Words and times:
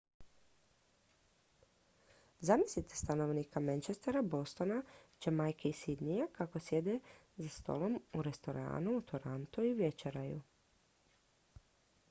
zamislite 2.49 2.95
stanovnika 3.01 3.61
manchestera 3.65 4.23
bostona 4.31 4.77
jamajke 5.25 5.69
i 5.69 5.73
sydneya 5.81 6.27
kako 6.37 6.61
sjede 6.69 6.95
za 7.37 7.49
stolom 7.57 7.99
u 8.13 8.23
restoranu 8.29 8.97
u 8.97 9.01
torontu 9.11 9.65
i 9.69 9.77
večeraju 9.83 10.41